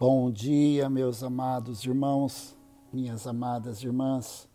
[0.00, 2.56] Bom dia, meus amados irmãos,
[2.90, 4.48] minhas amadas irmãs.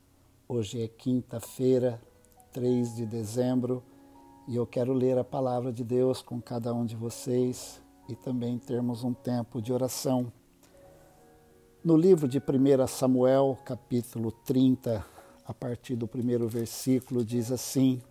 [0.48, 2.02] Hoje é quinta-feira,
[2.52, 3.84] 3 de dezembro,
[4.48, 7.80] e eu quero ler a palavra de Deus com cada um de vocês
[8.10, 10.34] e também termos um tempo de oração.
[11.84, 15.06] No livro de 1 Samuel, capítulo 30,
[15.46, 18.02] a partir do primeiro versículo, diz assim: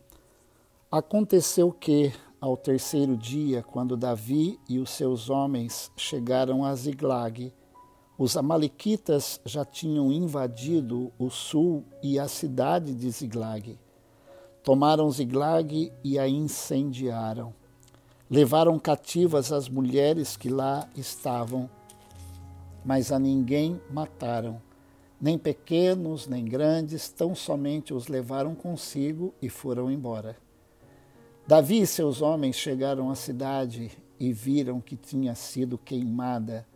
[0.88, 2.12] Aconteceu que,
[2.44, 7.50] ao terceiro dia, quando Davi e os seus homens chegaram a Ziglag,
[8.18, 13.78] os Amalequitas já tinham invadido o sul e a cidade de Ziglag.
[14.62, 17.54] Tomaram Ziglag e a incendiaram.
[18.28, 21.68] Levaram cativas as mulheres que lá estavam,
[22.84, 24.60] mas a ninguém mataram,
[25.18, 30.36] nem pequenos nem grandes, tão somente os levaram consigo e foram embora.
[31.46, 36.66] Davi e seus homens chegaram à cidade e viram que tinha sido queimada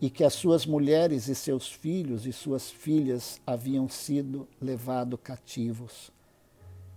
[0.00, 6.10] e que as suas mulheres e seus filhos e suas filhas haviam sido levados cativos.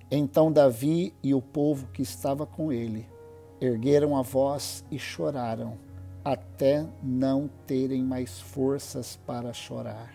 [0.09, 3.05] Então Davi e o povo que estava com ele
[3.59, 5.77] ergueram a voz e choraram,
[6.23, 10.13] até não terem mais forças para chorar.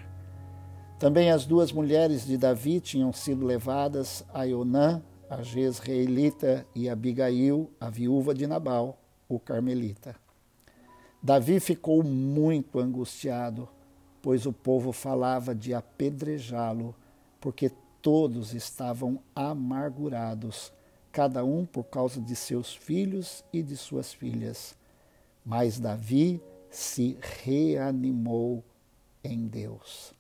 [0.99, 7.71] Também as duas mulheres de Davi tinham sido levadas a Ionã, a Jezreelita e Abigail,
[7.81, 10.15] a viúva de Nabal, o carmelita.
[11.23, 13.69] Davi ficou muito angustiado,
[14.21, 16.95] pois o povo falava de apedrejá-lo,
[17.41, 17.71] porque
[18.03, 20.73] todos estavam amargurados,
[21.11, 24.77] cada um por causa de seus filhos e de suas filhas.
[25.45, 28.63] Mas Davi se reanimou
[29.23, 30.13] em Deus.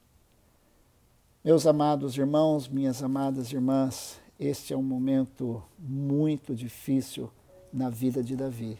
[1.44, 7.31] Meus amados irmãos, minhas amadas irmãs, este é um momento muito difícil
[7.73, 8.78] na vida de Davi.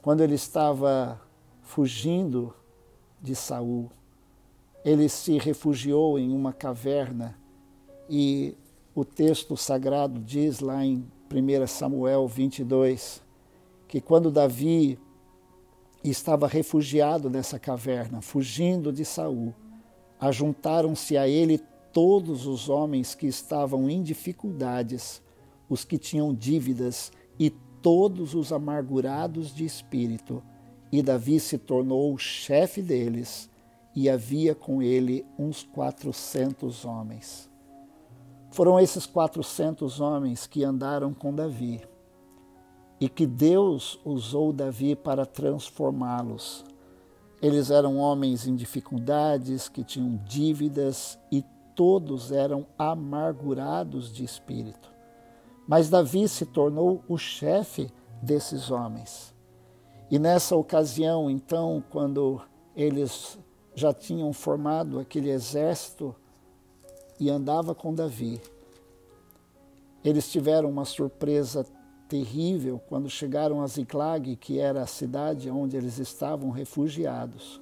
[0.00, 1.20] Quando ele estava
[1.60, 2.54] fugindo
[3.20, 3.90] de Saul,
[4.84, 7.38] ele se refugiou em uma caverna
[8.10, 8.56] e
[8.94, 13.22] o texto sagrado diz lá em 1 Samuel 22
[13.86, 14.98] que quando Davi
[16.02, 19.54] estava refugiado nessa caverna, fugindo de Saul,
[20.18, 21.60] ajuntaram-se a ele
[21.92, 25.22] todos os homens que estavam em dificuldades,
[25.68, 30.42] os que tinham dívidas e todos os amargurados de espírito.
[30.90, 33.50] E Davi se tornou o chefe deles,
[33.94, 37.48] e havia com ele uns quatrocentos homens.
[38.50, 41.82] Foram esses quatrocentos homens que andaram com Davi
[43.00, 46.64] e que Deus usou Davi para transformá-los.
[47.40, 51.44] Eles eram homens em dificuldades, que tinham dívidas e
[51.74, 54.92] todos eram amargurados de espírito.
[55.66, 57.90] Mas Davi se tornou o chefe
[58.20, 59.34] desses homens.
[60.10, 62.40] E nessa ocasião, então, quando
[62.76, 63.38] eles
[63.74, 66.14] já tinham formado aquele exército
[67.18, 68.40] e andava com Davi,
[70.04, 71.64] eles tiveram uma surpresa
[72.08, 77.60] terrível quando chegaram a Ziklag, que era a cidade onde eles estavam refugiados.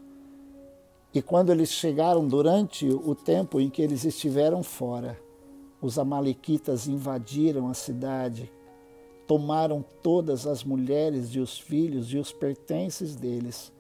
[1.13, 5.19] E quando eles chegaram durante o tempo em que eles estiveram fora,
[5.83, 8.51] os Amalequitas invadiram a cidade,
[9.27, 13.73] tomaram todas as mulheres e os filhos e os pertences deles,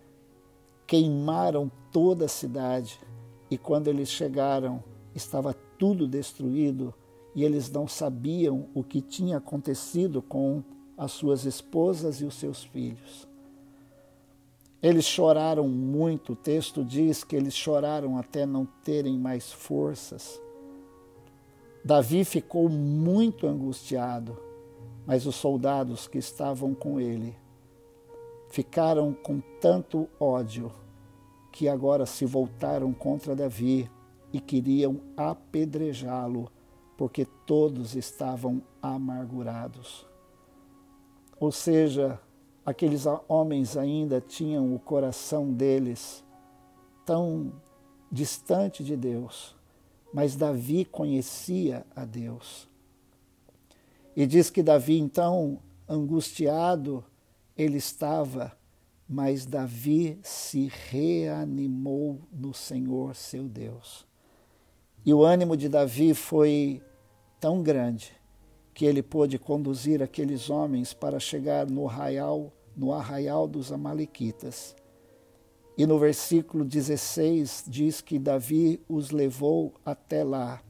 [0.89, 2.99] queimaram toda a cidade.
[3.49, 4.83] E quando eles chegaram,
[5.15, 6.93] estava tudo destruído
[7.33, 10.65] e eles não sabiam o que tinha acontecido com
[10.99, 13.30] as suas esposas e os seus filhos.
[14.83, 20.41] Eles choraram muito, o texto diz que eles choraram até não terem mais forças.
[21.85, 24.39] Davi ficou muito angustiado,
[25.07, 27.37] mas os soldados que estavam com ele
[28.49, 30.73] ficaram com tanto ódio
[31.53, 33.91] que agora se voltaram contra Davi
[34.33, 36.51] e queriam apedrejá-lo,
[36.97, 40.07] porque todos estavam amargurados.
[41.39, 42.21] Ou seja,
[42.65, 46.25] aqueles homens ainda tinham o coração deles
[47.05, 47.53] tão
[48.11, 49.57] distante de Deus,
[50.13, 52.69] mas Davi conhecia a Deus.
[54.15, 55.59] E diz que Davi, então,
[55.89, 57.05] angustiado,
[57.57, 58.53] ele estava,
[59.09, 64.07] mas Davi se reanimou no Senhor seu Deus.
[65.07, 66.83] E o ânimo de Davi foi
[67.41, 68.20] tão grande
[68.73, 74.75] que ele pôde conduzir aqueles homens para chegar no arraial, no arraial dos Amalequitas.
[75.77, 80.63] E no versículo 16 diz que Davi os levou até lá.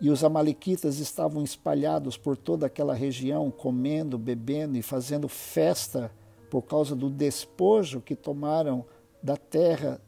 [0.00, 6.10] E os Amalequitas estavam espalhados por toda aquela região, comendo, bebendo e fazendo festa
[6.50, 8.86] por causa do despojo que tomaram
[9.22, 10.00] da terra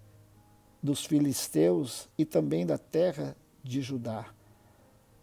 [0.82, 4.26] dos filisteus e também da terra de Judá.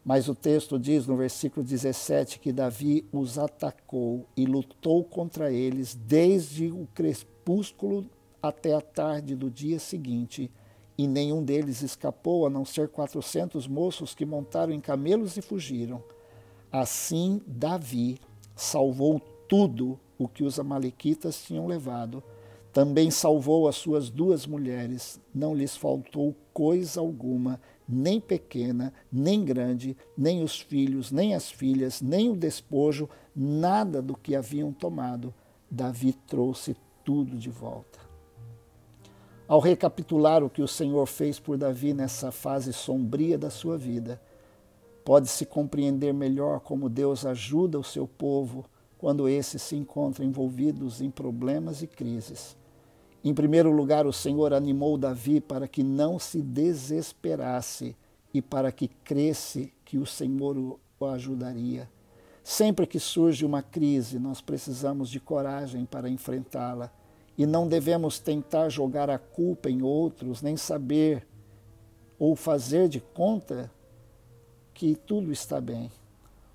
[0.09, 5.93] Mas o texto diz no versículo 17 que Davi os atacou e lutou contra eles
[5.93, 8.09] desde o crepúsculo
[8.41, 10.49] até a tarde do dia seguinte,
[10.97, 16.03] e nenhum deles escapou, a não ser quatrocentos moços que montaram em camelos e fugiram.
[16.71, 18.17] Assim, Davi
[18.55, 22.23] salvou tudo o que os Amalequitas tinham levado.
[22.73, 29.97] Também salvou as suas duas mulheres, não lhes faltou coisa alguma, nem pequena, nem grande,
[30.15, 35.33] nem os filhos, nem as filhas, nem o despojo, nada do que haviam tomado.
[35.71, 37.99] Davi trouxe tudo de volta.
[39.47, 44.21] Ao recapitular o que o Senhor fez por Davi nessa fase sombria da sua vida,
[45.03, 48.63] pode-se compreender melhor como Deus ajuda o seu povo
[48.99, 52.55] quando esses se encontram envolvidos em problemas e crises.
[53.23, 57.95] Em primeiro lugar, o Senhor animou Davi para que não se desesperasse
[58.33, 61.89] e para que cresce que o Senhor o ajudaria.
[62.43, 66.91] Sempre que surge uma crise, nós precisamos de coragem para enfrentá-la
[67.37, 71.27] e não devemos tentar jogar a culpa em outros, nem saber
[72.17, 73.71] ou fazer de conta
[74.73, 75.91] que tudo está bem.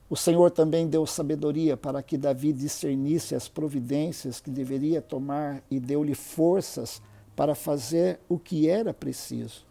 [0.09, 5.81] O Senhor também deu sabedoria para que Davi discernisse as providências que deveria tomar e
[5.81, 7.01] deu-lhe forças
[7.35, 9.67] para fazer o que era preciso.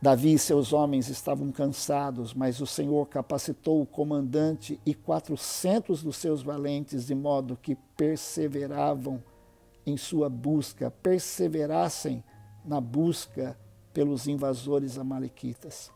[0.00, 6.16] Davi e seus homens estavam cansados, mas o Senhor capacitou o comandante e quatrocentos dos
[6.16, 9.22] seus valentes, de modo que perseveravam
[9.84, 12.24] em sua busca, perseverassem
[12.64, 13.58] na busca
[13.92, 15.90] pelos invasores amalequitas.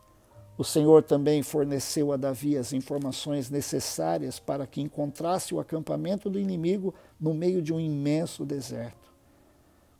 [0.57, 6.39] O Senhor também forneceu a Davi as informações necessárias para que encontrasse o acampamento do
[6.39, 9.13] inimigo no meio de um imenso deserto.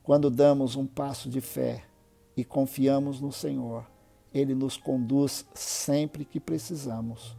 [0.01, 1.83] Quando damos um passo de fé
[2.37, 3.85] e confiamos no Senhor,
[4.33, 7.35] Ele nos conduz sempre que precisamos.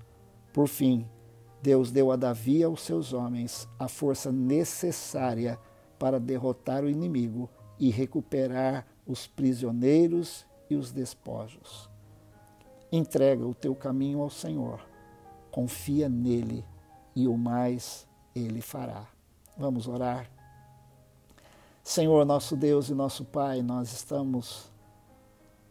[0.53, 1.07] Por fim,
[1.63, 5.59] Deus deu a Davi e aos seus homens a força necessária
[5.99, 7.49] para derrotar o inimigo
[7.79, 11.95] e recuperar os prisioneiros e os despojos.
[12.91, 14.81] Entrega o teu caminho ao Senhor,
[15.50, 16.65] confia nele
[17.15, 19.06] e o mais ele fará.
[19.56, 20.31] Vamos orar.
[21.83, 24.71] Senhor, nosso Deus e nosso Pai, nós estamos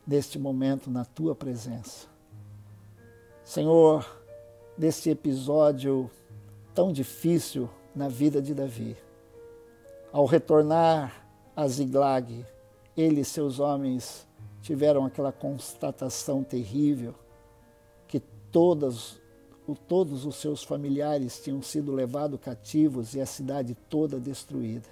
[0.07, 2.07] neste momento na tua presença.
[3.43, 4.05] Senhor,
[4.77, 6.09] neste episódio
[6.73, 8.97] tão difícil na vida de Davi,
[10.11, 11.25] ao retornar
[11.55, 12.45] a Ziglag,
[12.97, 14.27] ele e seus homens
[14.65, 17.13] tiveram aquela constatação terrível
[18.07, 18.19] que
[18.51, 19.21] todas,
[19.87, 24.89] todos os seus familiares tinham sido levados cativos e a cidade toda destruída.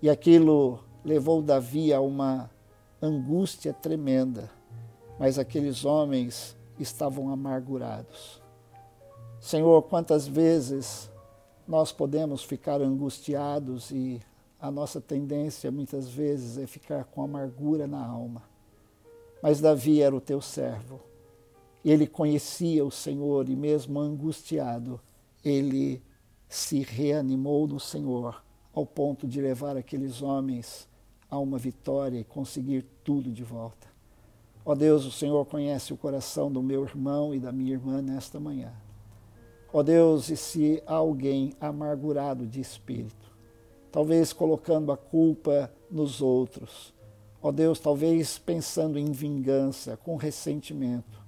[0.00, 2.50] E aquilo levou Davi a uma
[3.02, 4.50] angústia tremenda,
[5.18, 8.42] mas aqueles homens estavam amargurados.
[9.38, 11.10] Senhor, quantas vezes
[11.66, 14.22] nós podemos ficar angustiados e
[14.60, 18.42] a nossa tendência muitas vezes é ficar com amargura na alma.
[19.42, 21.00] Mas Davi era o teu servo.
[21.84, 25.00] Ele conhecia o Senhor e, mesmo angustiado,
[25.44, 26.02] ele
[26.48, 28.42] se reanimou no Senhor,
[28.74, 30.88] ao ponto de levar aqueles homens
[31.30, 33.86] a uma vitória e conseguir tudo de volta.
[34.64, 38.40] Ó Deus, o Senhor conhece o coração do meu irmão e da minha irmã nesta
[38.40, 38.72] manhã.
[39.72, 43.27] Ó Deus, e se há alguém amargurado de espírito,
[43.90, 46.94] talvez colocando a culpa nos outros.
[47.40, 51.22] Ó Deus, talvez pensando em vingança, com ressentimento.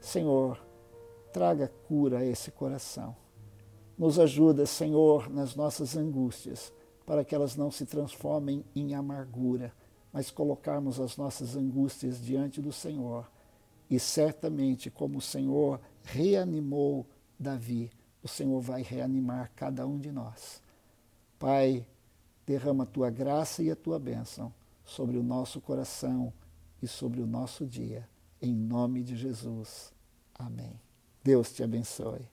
[0.00, 0.58] Senhor,
[1.32, 3.14] traga cura a esse coração.
[3.96, 6.72] Nos ajuda, Senhor, nas nossas angústias,
[7.04, 9.72] para que elas não se transformem em amargura,
[10.12, 13.30] mas colocarmos as nossas angústias diante do Senhor.
[13.90, 17.06] E certamente, como o Senhor reanimou
[17.38, 17.90] Davi,
[18.22, 20.62] o Senhor vai reanimar cada um de nós.
[21.38, 21.86] Pai,
[22.50, 24.52] derrama a tua graça e a tua bênção
[24.84, 26.32] sobre o nosso coração
[26.82, 28.08] e sobre o nosso dia.
[28.42, 29.92] Em nome de Jesus.
[30.34, 30.80] Amém.
[31.22, 32.26] Deus te abençoe.